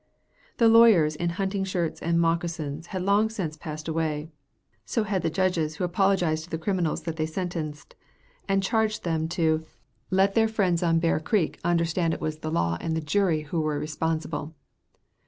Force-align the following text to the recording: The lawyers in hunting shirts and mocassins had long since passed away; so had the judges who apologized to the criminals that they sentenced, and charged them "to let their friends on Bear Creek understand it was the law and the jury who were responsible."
The 0.57 0.67
lawyers 0.67 1.15
in 1.15 1.29
hunting 1.29 1.63
shirts 1.63 2.01
and 2.01 2.19
mocassins 2.19 2.87
had 2.87 3.03
long 3.03 3.29
since 3.29 3.55
passed 3.55 3.87
away; 3.87 4.31
so 4.83 5.03
had 5.03 5.21
the 5.21 5.29
judges 5.29 5.75
who 5.75 5.83
apologized 5.83 6.45
to 6.45 6.49
the 6.49 6.57
criminals 6.57 7.03
that 7.03 7.17
they 7.17 7.27
sentenced, 7.27 7.93
and 8.49 8.63
charged 8.63 9.03
them 9.03 9.27
"to 9.27 9.63
let 10.09 10.33
their 10.33 10.47
friends 10.47 10.81
on 10.81 10.97
Bear 10.97 11.19
Creek 11.19 11.59
understand 11.63 12.15
it 12.15 12.19
was 12.19 12.39
the 12.39 12.49
law 12.49 12.79
and 12.81 12.97
the 12.97 12.99
jury 13.01 13.41
who 13.43 13.61
were 13.61 13.77
responsible." 13.77 14.55